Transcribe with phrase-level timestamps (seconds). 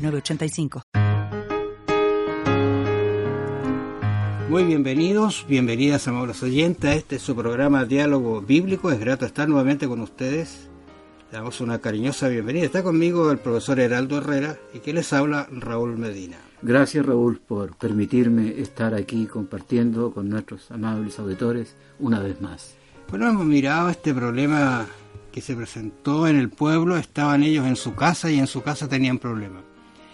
[0.00, 0.82] 906985.
[4.48, 8.90] Muy bienvenidos, bienvenidas amables oyentes a este su programa Diálogo Bíblico.
[8.90, 10.68] Es grato estar nuevamente con ustedes.
[11.30, 12.64] Le damos una cariñosa bienvenida.
[12.64, 16.36] Está conmigo el profesor Heraldo Herrera y que les habla Raúl Medina.
[16.62, 22.74] Gracias Raúl por permitirme estar aquí compartiendo con nuestros amables auditores una vez más.
[23.08, 24.84] Bueno, hemos mirado este problema
[25.30, 26.96] que se presentó en el pueblo.
[26.96, 29.69] Estaban ellos en su casa y en su casa tenían problemas.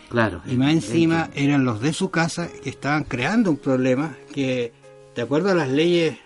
[0.08, 0.40] Claro.
[0.46, 4.72] Y más encima eran los de su casa que estaban creando un problema que,
[5.14, 6.16] de acuerdo a las leyes,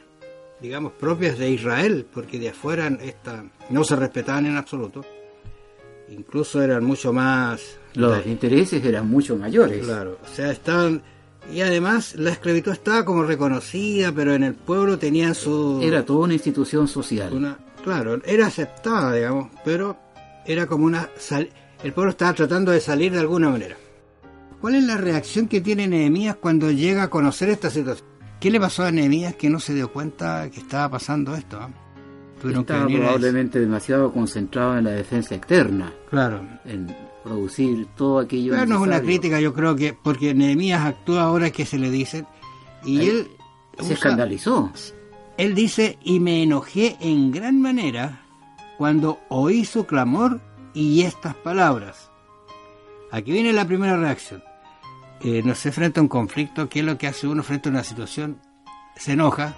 [0.60, 5.04] digamos, propias de Israel, porque de afuera esta, no se respetaban en absoluto,
[6.10, 7.78] incluso eran mucho más...
[7.94, 9.84] Los intereses eran mucho mayores.
[9.84, 11.02] Claro, o sea, estaban...
[11.50, 15.80] Y además la esclavitud estaba como reconocida, pero en el pueblo tenían su...
[15.82, 17.32] Era toda una institución social.
[17.32, 19.96] Una, claro, era aceptada, digamos, pero
[20.44, 21.08] era como una
[21.82, 23.76] el pueblo estaba tratando de salir de alguna manera.
[24.60, 28.06] ¿Cuál es la reacción que tiene Nehemías cuando llega a conocer esta situación?
[28.38, 31.58] ¿Qué le pasó a Nehemías que no se dio cuenta que estaba pasando esto?
[31.60, 31.70] Ah?
[32.48, 35.92] Estaba probablemente demasiado concentrado en la defensa externa.
[36.08, 36.46] Claro.
[36.64, 38.52] En producir todo aquello.
[38.52, 41.90] Pero no es una crítica, yo creo que porque Nehemías actúa ahora que se le
[41.90, 42.26] dicen
[42.84, 43.28] y él,
[43.78, 44.72] se escandalizó.
[45.36, 48.22] Él dice y me enojé en gran manera
[48.78, 50.40] cuando oí su clamor
[50.74, 52.10] y estas palabras.
[53.10, 54.42] Aquí viene la primera reacción.
[55.22, 57.72] Eh, no se enfrenta a un conflicto, ¿qué es lo que hace uno frente a
[57.72, 58.38] una situación?
[58.96, 59.54] Se enoja.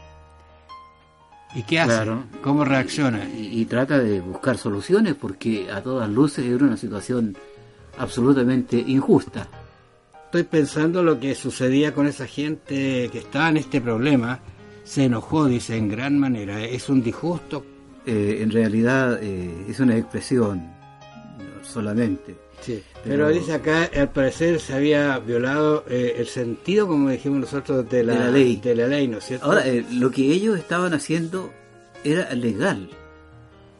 [1.55, 2.11] ¿Y qué hace?
[2.43, 3.29] ¿Cómo reacciona?
[3.29, 7.37] Y, trata de buscar soluciones porque a todas luces era una situación
[7.99, 9.49] absolutamente injusta.
[10.25, 14.41] Estoy pensando lo que sucedía con esa gente que estaba en este problema.
[14.83, 16.65] Se enojó, dice, en gran manera.
[16.65, 17.67] Es un disgusto.
[18.07, 20.82] Eh, en realidad eh, es una expresión
[21.63, 22.37] solamente.
[22.61, 27.89] Sí, pero, dice acá, al parecer se había violado eh, el sentido, como dijimos nosotros,
[27.91, 28.57] de la, ley.
[28.57, 29.47] De la ley, ¿no es cierto?
[29.47, 31.51] Ahora, eh, lo que ellos estaban haciendo
[32.05, 32.89] era legal.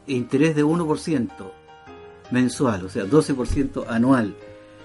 [0.07, 1.29] Interés de 1%
[2.31, 4.35] mensual, o sea, 12% anual.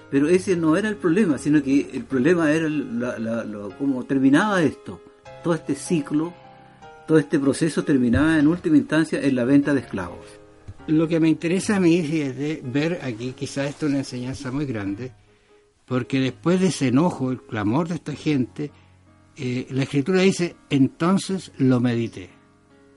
[0.09, 2.69] Pero ese no era el problema, sino que el problema era
[3.77, 5.01] cómo terminaba esto.
[5.43, 6.33] Todo este ciclo,
[7.05, 10.38] todo este proceso terminaba en última instancia en la venta de esclavos
[10.89, 14.65] lo que me interesa a mí es ver aquí, quizás esto es una enseñanza muy
[14.65, 15.11] grande,
[15.85, 18.71] porque después de ese enojo, el clamor de esta gente,
[19.35, 22.29] eh, la escritura dice, entonces lo medité.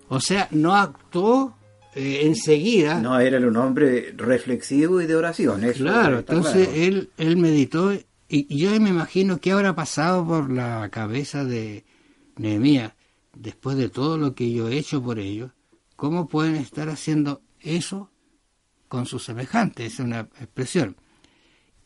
[0.08, 1.56] O sea, no actuó
[1.94, 3.00] eh, enseguida.
[3.00, 5.62] No, era un hombre reflexivo y de oración.
[5.76, 7.92] claro, entonces Él, él meditó
[8.32, 11.84] y, yo me imagino qué habrá pasado por la cabeza de
[12.36, 12.94] Nehemías
[13.36, 15.50] después de todo lo que yo he hecho por ellos.
[15.96, 18.10] ¿Cómo pueden estar haciendo eso
[18.88, 20.96] con sus semejantes, es una expresión.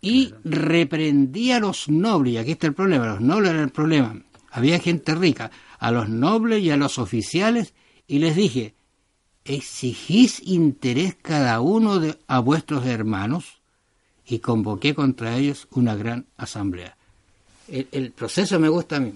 [0.01, 4.21] Y reprendía a los nobles, y aquí está el problema, los nobles eran el problema.
[4.51, 7.75] Había gente rica, a los nobles y a los oficiales,
[8.07, 8.75] y les dije,
[9.45, 13.61] exigís interés cada uno de, a vuestros hermanos,
[14.27, 16.97] y convoqué contra ellos una gran asamblea.
[17.69, 19.13] El, proceso me gusta a mí.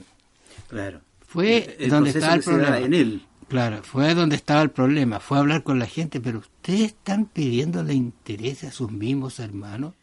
[0.68, 1.00] Claro.
[1.26, 2.78] Fue donde está el problema.
[2.78, 3.22] En él.
[3.50, 7.94] Claro, fue donde estaba el problema, fue hablar con la gente, pero ustedes están pidiéndole
[7.94, 9.94] interés a sus mismos hermanos.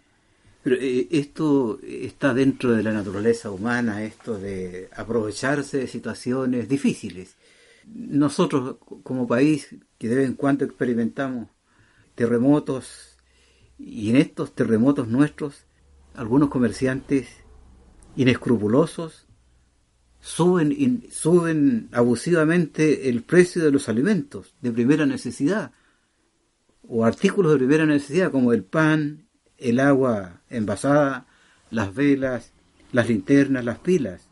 [0.63, 7.37] Pero eh, esto está dentro de la naturaleza humana, esto de aprovecharse de situaciones difíciles.
[7.85, 11.47] Nosotros como país, que de vez en cuando experimentamos
[12.15, 13.17] terremotos,
[13.79, 15.63] y en estos terremotos nuestros,
[16.15, 17.29] algunos comerciantes
[18.17, 19.26] inescrupulosos
[20.27, 25.71] suben, suben abusivamente el precio de los alimentos de primera necesidad
[26.85, 29.25] o artículos de primera necesidad como el pan,
[29.57, 31.27] el agua envasada,
[31.71, 32.51] las velas,
[32.91, 34.27] las linternas, las pilas.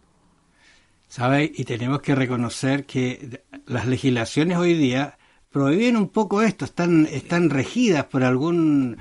[1.08, 1.50] ¿Sabe?
[1.56, 5.18] Y tenemos que reconocer que las legislaciones hoy día
[5.50, 8.98] prohíben un poco esto, están, están regidas por algún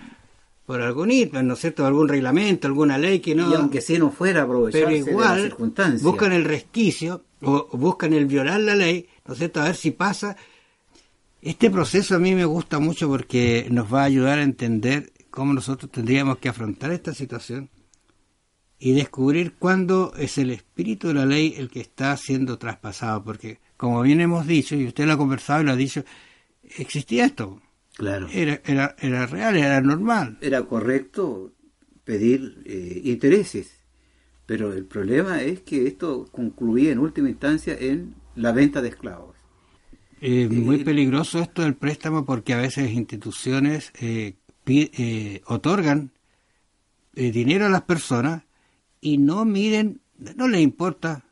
[0.66, 1.10] por algún
[1.42, 1.86] ¿no es cierto?
[1.86, 3.50] Algún reglamento, alguna ley que no.
[3.50, 5.54] Y aunque si no fuera aprovecharse pero igual,
[6.00, 9.60] Buscan el resquicio o, buscan el violar la ley, ¿no es cierto?
[9.60, 10.36] A ver si pasa.
[11.42, 15.52] Este proceso a mí me gusta mucho porque nos va a ayudar a entender cómo
[15.52, 17.68] nosotros tendríamos que afrontar esta situación
[18.78, 23.58] y descubrir cuándo es el espíritu de la ley el que está siendo traspasado, porque
[23.76, 26.04] como bien hemos dicho, y usted lo ha conversado y lo ha dicho,
[26.62, 27.60] existía esto.
[27.96, 28.28] Claro.
[28.32, 30.38] Era, era, era real, era normal.
[30.40, 31.52] Era correcto
[32.04, 33.80] pedir eh, intereses,
[34.46, 39.36] pero el problema es que esto concluía en última instancia en la venta de esclavos.
[40.20, 44.36] Es muy peligroso esto del préstamo porque a veces instituciones eh,
[44.66, 46.12] eh, otorgan
[47.12, 48.42] dinero a las personas
[49.00, 50.00] y no miren,
[50.36, 51.24] no les importa,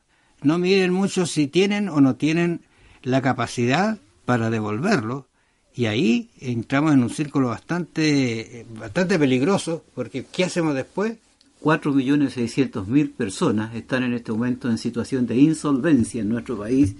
[0.43, 2.61] no miren mucho si tienen o no tienen
[3.01, 5.27] la capacidad para devolverlo
[5.75, 11.17] y ahí entramos en un círculo bastante bastante peligroso porque ¿qué hacemos después?
[11.61, 16.95] 4.600.000 personas están en este momento en situación de insolvencia en nuestro país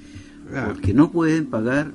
[0.65, 1.91] porque no pueden pagar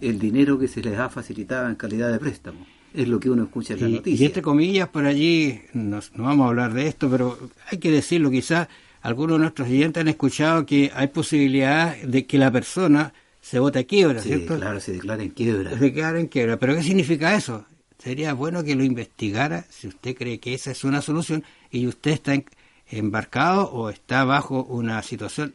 [0.00, 2.66] el dinero que se les ha facilitado en calidad de préstamo.
[2.92, 4.22] Es lo que uno escucha en la noticia.
[4.22, 7.38] Y entre comillas, por allí, no, vamos a hablar de esto, pero
[7.70, 8.68] hay que decirlo, quizás
[9.02, 13.12] algunos de nuestros oyentes han escuchado que hay posibilidad de que la persona
[13.44, 14.56] se vote a quiebra, ¿cierto?
[14.56, 15.68] Claro, se declara en quiebra.
[15.68, 16.58] Se declara en quiebra.
[16.58, 17.66] ¿Pero qué significa eso?
[17.98, 22.12] Sería bueno que lo investigara si usted cree que esa es una solución y usted
[22.12, 22.42] está
[22.88, 25.52] embarcado o está bajo una situación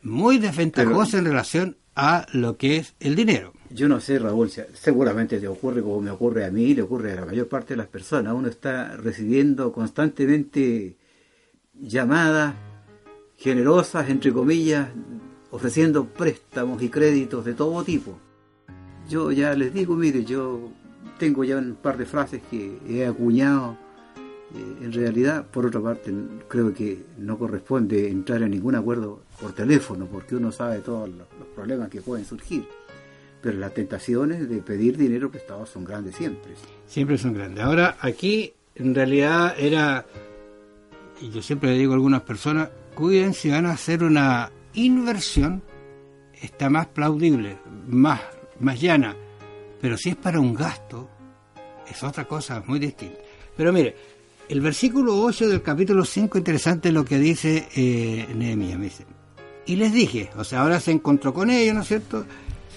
[0.00, 3.52] muy desventajosa en relación a lo que es el dinero.
[3.68, 7.16] Yo no sé, Raúl, seguramente te ocurre como me ocurre a mí, le ocurre a
[7.16, 8.32] la mayor parte de las personas.
[8.32, 10.94] Uno está recibiendo constantemente
[11.80, 12.54] llamadas
[13.36, 14.88] generosas, entre comillas,
[15.54, 18.18] ofreciendo préstamos y créditos de todo tipo.
[19.08, 20.72] Yo ya les digo, mire, yo
[21.16, 23.76] tengo ya un par de frases que he acuñado.
[24.52, 26.12] Eh, en realidad, por otra parte,
[26.48, 31.28] creo que no corresponde entrar en ningún acuerdo por teléfono, porque uno sabe todos los,
[31.54, 32.66] problemas que pueden surgir.
[33.40, 36.54] Pero las tentaciones de pedir dinero prestado son grandes siempre.
[36.88, 37.62] Siempre son grandes.
[37.62, 40.04] Ahora, aquí en realidad era,
[41.20, 45.62] y yo siempre le digo a algunas personas, cuiden si van a hacer una inversión,
[46.40, 48.20] está más plaudible, más,
[48.60, 49.16] más llana.
[49.80, 51.08] Pero si es para un gasto,
[51.90, 53.18] es otra cosa muy distinta.
[53.56, 53.96] Pero mire,
[54.48, 58.80] el versículo 8 del capítulo 5, interesante lo que dice eh, Nehemías.
[58.80, 59.06] dice,
[59.66, 62.26] y les dije, o sea, ahora se encontró con ellos, ¿no es cierto?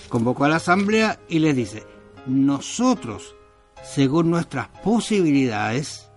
[0.07, 1.83] Convocó a la asamblea y les dice,
[2.25, 3.35] nosotros,
[3.83, 6.09] según nuestras posibilidades,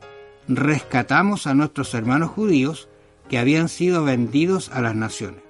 [0.47, 2.89] rescatamos a nuestros hermanos judíos
[3.29, 5.50] que habían sido vendidos a las naciones.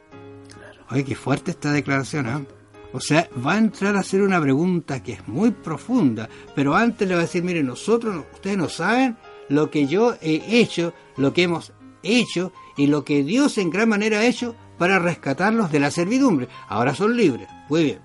[0.90, 2.46] Oye, qué fuerte esta declaración, ¿eh?
[2.92, 7.06] O sea, va a entrar a hacer una pregunta que es muy profunda, pero antes
[7.06, 9.16] le va a decir, mire, nosotros, ustedes no saben
[9.48, 11.72] lo que yo he hecho, lo que hemos
[12.02, 16.48] hecho y lo que Dios en gran manera ha hecho para rescatarlos de la servidumbre.
[16.68, 17.48] Ahora son libres.
[17.68, 18.00] Muy bien.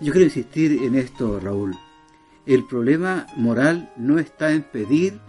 [0.00, 1.76] Yo quiero insistir en esto, Raúl.
[2.46, 5.20] El problema moral no está en pedir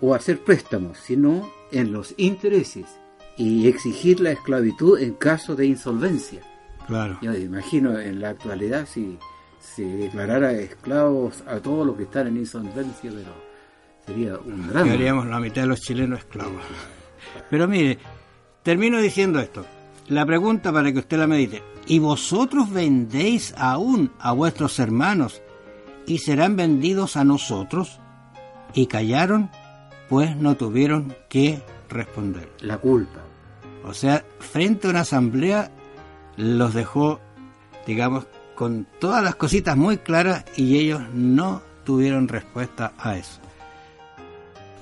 [0.00, 2.86] o hacer préstamos, sino en los intereses
[3.36, 6.40] y exigir la esclavitud en caso de insolvencia.
[6.86, 7.18] Claro.
[7.22, 9.18] Yo imagino en la actualidad si
[9.60, 13.32] se declarara esclavos a todos los que están en insolvencia, pero
[14.04, 14.84] sería un drama.
[14.84, 16.62] Quedaríamos la mitad de los chilenos esclavos.
[17.48, 17.98] Pero mire,
[18.62, 19.64] termino diciendo esto.
[20.08, 21.62] La pregunta para que usted la medite.
[21.86, 25.40] ¿Y vosotros vendéis aún a vuestros hermanos
[26.06, 28.00] y serán vendidos a nosotros?
[28.74, 29.50] Y callaron,
[30.08, 31.62] pues no tuvieron que
[31.92, 32.48] responder.
[32.60, 33.20] La culpa.
[33.84, 35.70] O sea, frente a una asamblea
[36.36, 37.20] los dejó,
[37.86, 43.40] digamos, con todas las cositas muy claras y ellos no tuvieron respuesta a eso.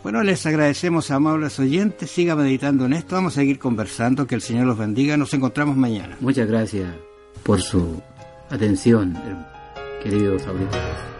[0.02, 2.11] Bueno, les agradecemos, amables oyentes.
[2.11, 3.16] Siga meditando en esto.
[3.16, 4.26] Vamos a seguir conversando.
[4.26, 5.16] Que el Señor los bendiga.
[5.16, 6.16] Nos encontramos mañana.
[6.20, 6.90] Muchas gracias
[7.42, 8.02] por su
[8.49, 9.16] atención,
[10.02, 11.19] queridos auditores.